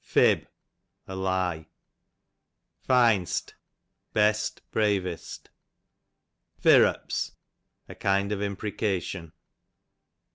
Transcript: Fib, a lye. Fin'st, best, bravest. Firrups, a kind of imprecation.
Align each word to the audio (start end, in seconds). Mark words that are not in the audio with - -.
Fib, 0.03 0.47
a 1.07 1.15
lye. 1.15 1.67
Fin'st, 2.87 3.53
best, 4.13 4.63
bravest. 4.71 5.51
Firrups, 6.59 7.33
a 7.87 7.93
kind 7.93 8.31
of 8.31 8.41
imprecation. 8.41 9.31